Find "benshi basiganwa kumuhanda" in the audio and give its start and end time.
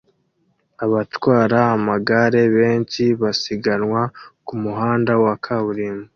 2.57-5.13